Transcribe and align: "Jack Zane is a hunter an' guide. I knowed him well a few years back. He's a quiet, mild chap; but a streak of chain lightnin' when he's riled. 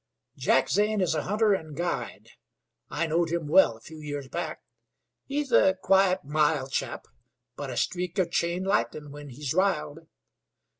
"Jack 0.35 0.67
Zane 0.67 0.99
is 0.99 1.13
a 1.13 1.21
hunter 1.21 1.53
an' 1.53 1.75
guide. 1.75 2.29
I 2.89 3.05
knowed 3.05 3.29
him 3.29 3.47
well 3.47 3.77
a 3.77 3.81
few 3.81 3.99
years 3.99 4.27
back. 4.27 4.63
He's 5.27 5.51
a 5.51 5.75
quiet, 5.79 6.23
mild 6.25 6.71
chap; 6.71 7.07
but 7.55 7.69
a 7.69 7.77
streak 7.77 8.17
of 8.17 8.31
chain 8.31 8.63
lightnin' 8.63 9.11
when 9.11 9.29
he's 9.29 9.53
riled. 9.53 10.07